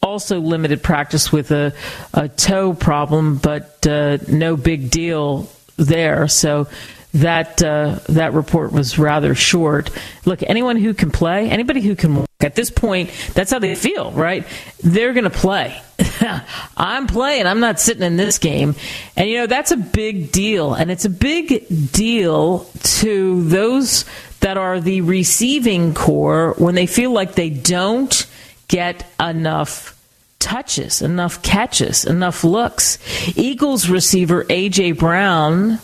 [0.03, 1.73] also limited practice with a,
[2.13, 6.29] a toe problem, but uh, no big deal there.
[6.29, 6.69] So
[7.15, 9.91] that uh, that report was rather short.
[10.25, 14.11] Look, anyone who can play, anybody who can at this point, that's how they feel,
[14.13, 14.47] right?
[14.83, 15.81] They're going to play.
[16.77, 17.47] I'm playing.
[17.47, 18.75] I'm not sitting in this game.
[19.17, 20.75] And, you know, that's a big deal.
[20.75, 24.05] And it's a big deal to those
[24.41, 28.27] that are the receiving corps when they feel like they don't
[28.69, 29.99] get enough
[30.39, 32.99] touches, enough catches, enough looks.
[33.37, 34.93] Eagles receiver A.J.
[34.93, 35.79] Brown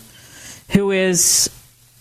[0.71, 1.51] who is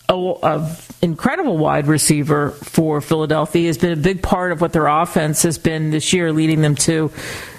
[0.08, 4.86] a, a, incredible wide receiver for Philadelphia, has been a big part of what their
[4.86, 7.10] offense has been this year, leading them to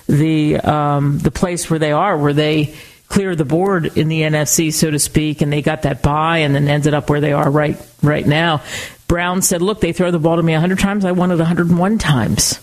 [0.08, 2.76] the um, the place where they are, where they
[3.08, 6.54] cleared the board in the NFC, so to speak, and they got that bye, and
[6.54, 8.62] then ended up where they are right right now.
[9.08, 11.06] Brown said, "Look, they throw the ball to me 100 times.
[11.06, 12.60] I won it 101 times."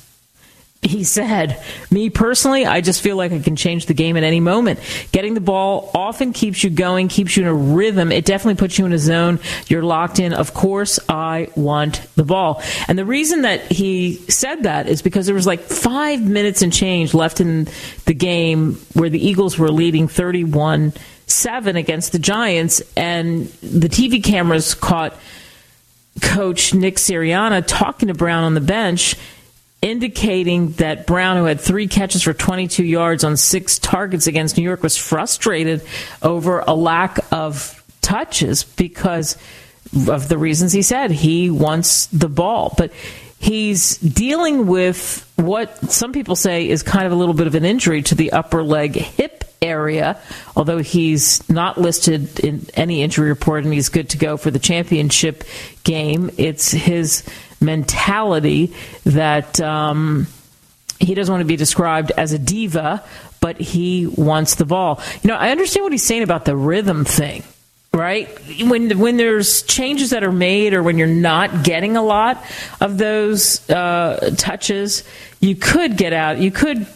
[0.82, 4.40] He said, Me personally, I just feel like I can change the game at any
[4.40, 4.80] moment.
[5.12, 8.12] Getting the ball often keeps you going, keeps you in a rhythm.
[8.12, 9.40] It definitely puts you in a zone.
[9.68, 10.32] You're locked in.
[10.32, 12.62] Of course, I want the ball.
[12.88, 16.72] And the reason that he said that is because there was like five minutes and
[16.72, 17.68] change left in
[18.04, 20.92] the game where the Eagles were leading 31
[21.28, 25.18] 7 against the Giants, and the TV cameras caught
[26.22, 29.16] coach Nick Sirianni talking to Brown on the bench
[29.82, 34.62] indicating that Brown, who had three catches for 22 yards on six targets against New
[34.62, 35.82] York, was frustrated
[36.22, 39.36] over a lack of touches because
[40.08, 41.10] of the reasons he said.
[41.10, 42.74] He wants the ball.
[42.76, 42.92] But
[43.38, 47.64] he's dealing with what some people say is kind of a little bit of an
[47.64, 50.20] injury to the upper leg hip area,
[50.54, 54.58] although he's not listed in any injury report and he's good to go for the
[54.58, 55.44] championship
[55.84, 56.30] game.
[56.36, 57.24] It's his
[57.60, 60.26] mentality that um,
[60.98, 63.02] he doesn't want to be described as a diva,
[63.40, 65.00] but he wants the ball.
[65.22, 67.42] You know, I understand what he's saying about the rhythm thing,
[67.92, 68.28] right?
[68.62, 72.42] When when there's changes that are made, or when you're not getting a lot
[72.80, 75.04] of those uh, touches,
[75.40, 76.38] you could get out.
[76.38, 76.86] You could.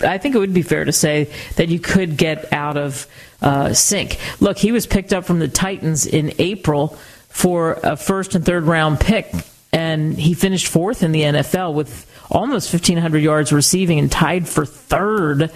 [0.00, 3.06] I think it would be fair to say that you could get out of
[3.40, 4.18] uh, sync.
[4.40, 6.98] Look, he was picked up from the Titans in April
[7.28, 9.32] for a first and third round pick
[9.72, 14.64] and he finished fourth in the NFL with almost 1,500 yards receiving and tied for
[14.64, 15.50] third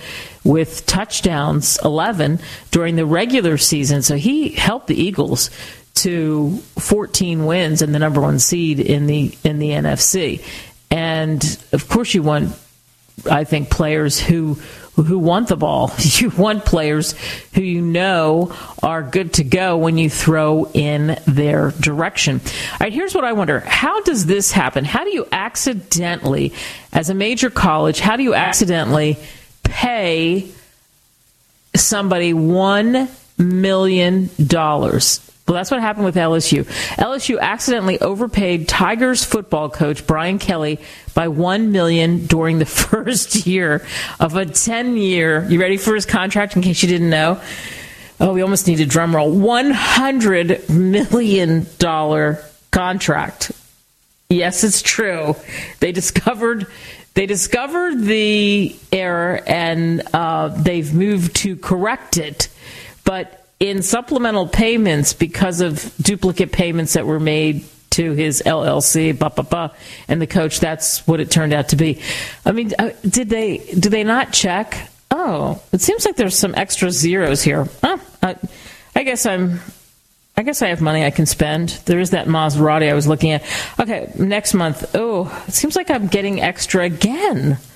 [0.44, 2.38] with touchdowns, 11
[2.70, 4.02] during the regular season.
[4.02, 5.50] So he helped the Eagles
[5.96, 10.44] to 14 wins and the number one seed in the in the NFC.
[10.90, 11.42] And
[11.72, 12.54] of course, you want,
[13.30, 14.58] I think, players who
[14.94, 15.92] who want the ball.
[16.16, 17.14] You want players
[17.52, 22.40] who you know are good to go when you throw in their direction.
[22.42, 23.60] All right, here's what I wonder.
[23.60, 24.86] How does this happen?
[24.86, 26.54] How do you accidentally,
[26.94, 29.18] as a major college, how do you accidentally
[29.62, 30.48] pay
[31.74, 34.30] somebody $1 million?
[35.46, 36.64] Well, that's what happened with LSU.
[36.96, 40.80] LSU accidentally overpaid Tigers football coach Brian Kelly
[41.14, 43.86] by one million during the first year
[44.18, 45.46] of a ten-year.
[45.48, 46.56] You ready for his contract?
[46.56, 47.40] In case you didn't know.
[48.18, 49.30] Oh, we almost need a drum roll.
[49.30, 52.42] One hundred million dollar
[52.72, 53.52] contract.
[54.28, 55.36] Yes, it's true.
[55.78, 56.66] They discovered
[57.14, 62.48] they discovered the error and uh, they've moved to correct it,
[63.04, 69.30] but in supplemental payments because of duplicate payments that were made to his LLC, bah,
[69.34, 69.68] bah, bah,
[70.06, 70.60] and the coach.
[70.60, 72.02] That's what it turned out to be.
[72.44, 74.90] I mean, uh, did they do they not check?
[75.10, 77.66] Oh, it seems like there's some extra zeros here.
[77.82, 78.36] I,
[78.94, 79.60] I guess I'm.
[80.38, 81.70] I guess I have money I can spend.
[81.86, 83.42] There is that Maserati I was looking at.
[83.80, 84.94] Okay, next month.
[84.94, 87.58] Oh, it seems like I'm getting extra again.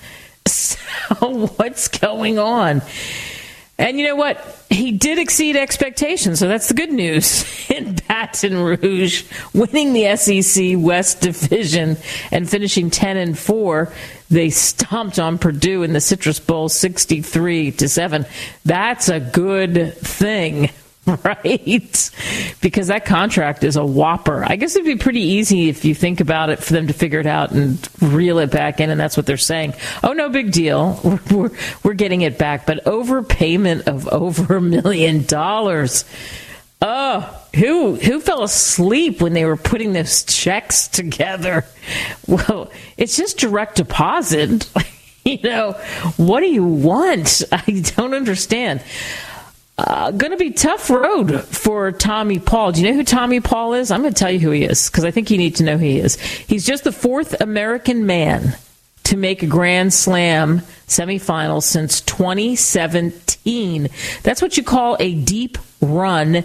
[0.47, 2.81] So what's going on?
[3.81, 4.63] And you know what?
[4.69, 7.43] He did exceed expectations, so that's the good news.
[7.69, 9.25] In Baton Rouge,
[9.55, 11.97] winning the SEC West Division
[12.31, 13.91] and finishing 10 and 4,
[14.29, 18.25] they stomped on Purdue in the Citrus Bowl 63 to 7.
[18.63, 20.69] That's a good thing.
[21.23, 22.11] right?
[22.61, 24.43] Because that contract is a whopper.
[24.45, 27.19] I guess it'd be pretty easy if you think about it for them to figure
[27.19, 29.73] it out and reel it back in, and that's what they're saying.
[30.03, 30.99] Oh, no big deal.
[31.03, 31.51] We're, we're,
[31.83, 32.67] we're getting it back.
[32.67, 36.05] But overpayment of over a million dollars.
[36.83, 41.65] Oh, who who fell asleep when they were putting those checks together?
[42.27, 44.67] Well, it's just direct deposit.
[45.25, 45.73] you know,
[46.17, 47.43] what do you want?
[47.51, 48.83] I don't understand.
[49.87, 52.71] Uh, going to be tough road for Tommy Paul.
[52.71, 53.89] Do you know who Tommy Paul is?
[53.89, 55.77] I'm going to tell you who he is because I think you need to know
[55.77, 56.19] who he is.
[56.19, 58.55] He's just the fourth American man
[59.05, 63.87] to make a Grand Slam semifinal since 2017.
[64.21, 66.43] That's what you call a deep run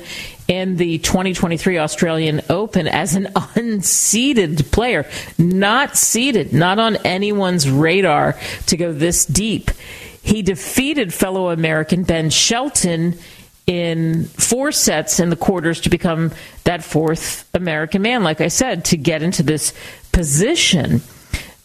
[0.48, 5.04] in the 2023 Australian Open as an unseeded player,
[5.36, 9.70] not seeded, not on anyone's radar to go this deep.
[10.26, 13.16] He defeated fellow American Ben Shelton
[13.64, 16.32] in four sets in the quarters to become
[16.64, 19.72] that fourth American man, like I said, to get into this
[20.10, 21.00] position.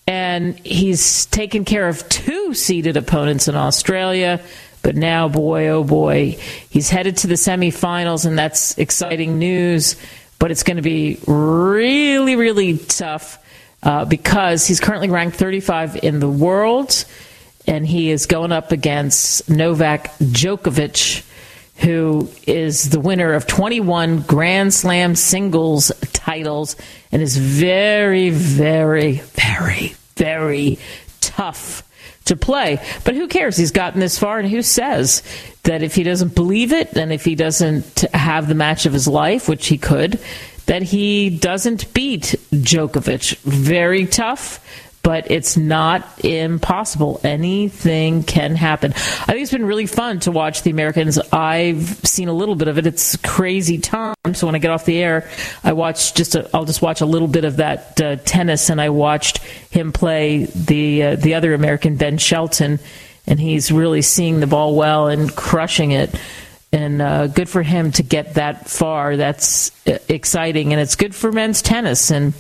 [0.06, 4.40] And he's taken care of two seeded opponents in Australia.
[4.84, 6.38] But now, boy, oh boy,
[6.70, 9.96] he's headed to the semifinals, and that's exciting news.
[10.38, 13.44] But it's going to be really, really tough
[13.82, 17.06] uh, because he's currently ranked 35 in the world
[17.68, 21.24] and he is going up against Novak Djokovic,
[21.78, 26.76] who is the winner of 21 Grand Slam singles titles
[27.12, 30.80] and is very, very, very, very
[31.22, 31.84] tough
[32.26, 32.80] to play.
[33.04, 33.58] But who cares?
[33.58, 35.24] He's gotten this far, and who says
[35.64, 39.08] that if he doesn't believe it and if he doesn't have the match of his
[39.08, 40.20] life, which he could,
[40.68, 43.38] that he doesn't beat Djokovic?
[43.40, 44.60] Very tough
[45.04, 47.20] but it's not impossible.
[47.24, 48.92] Anything can happen.
[48.94, 51.18] I think it's been really fun to watch the Americans.
[51.32, 52.86] I've seen a little bit of it.
[52.86, 54.16] It's crazy time.
[54.34, 55.30] So when I get off the air,
[55.64, 58.80] I watch just i will just watch a little bit of that uh, tennis, and
[58.80, 59.40] I watched
[59.70, 62.80] him play the uh, the other American Ben Shelton,
[63.26, 66.14] and he's really seeing the ball well and crushing it.
[66.74, 69.18] And uh, good for him to get that far.
[69.18, 72.34] That's uh, exciting, and it's good for men's tennis and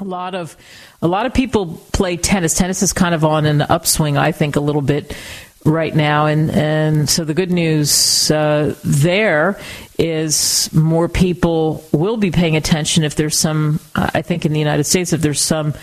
[0.00, 0.56] a lot of
[1.02, 2.54] a lot of people play tennis.
[2.54, 5.16] Tennis is kind of on an upswing, I think, a little bit
[5.64, 9.60] right now, and and so the good news uh, there
[9.98, 13.80] is more people will be paying attention if there's some.
[13.94, 15.74] I think in the United States, if there's some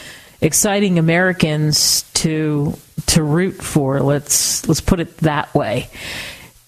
[0.41, 3.99] exciting Americans to to root for.
[3.99, 5.89] Let's let's put it that way.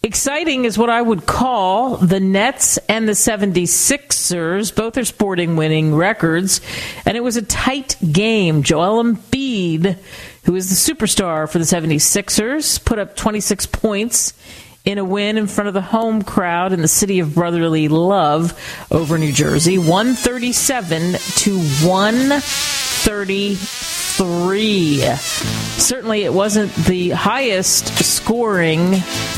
[0.01, 4.73] Exciting is what I would call the Nets and the 76ers.
[4.73, 6.61] Both are sporting winning records.
[7.05, 8.63] And it was a tight game.
[8.63, 9.97] Joel Embiid,
[10.45, 14.33] who is the superstar for the 76ers, put up 26 points
[14.85, 18.57] in a win in front of the home crowd in the city of brotherly love
[18.91, 19.77] over New Jersey.
[19.77, 23.55] 137 to 130
[24.19, 24.99] three.
[25.77, 28.79] Certainly, it wasn't the highest scoring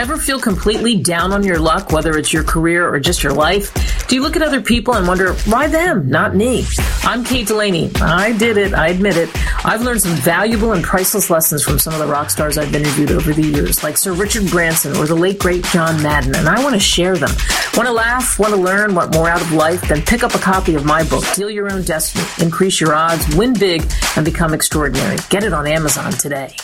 [0.00, 4.06] Ever feel completely down on your luck, whether it's your career or just your life?
[4.08, 6.64] Do you look at other people and wonder, why them, not me?
[7.02, 7.92] I'm Kate Delaney.
[7.96, 8.72] I did it.
[8.72, 9.28] I admit it.
[9.62, 13.10] I've learned some valuable and priceless lessons from some of the rock stars I've interviewed
[13.10, 16.62] over the years, like Sir Richard Branson or the late great John Madden, and I
[16.62, 17.36] want to share them.
[17.76, 18.38] Want to laugh?
[18.38, 18.94] Want to learn?
[18.94, 19.86] Want more out of life?
[19.86, 23.36] Then pick up a copy of my book, Deal Your Own Destiny, Increase Your Odds,
[23.36, 23.82] Win Big,
[24.16, 25.18] and Become Extraordinary.
[25.28, 26.56] Get it on Amazon today.